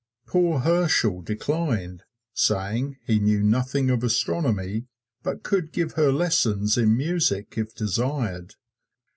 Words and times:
Poor 0.25 0.61
Herschel 0.61 1.21
declined, 1.21 2.01
saying 2.33 2.97
he 3.05 3.19
knew 3.19 3.43
nothing 3.43 3.91
of 3.91 4.03
astronomy, 4.03 4.87
but 5.21 5.43
could 5.43 5.71
give 5.71 5.91
her 5.91 6.11
lessons 6.11 6.75
in 6.75 6.97
music 6.97 7.53
if 7.55 7.75
desired. 7.75 8.55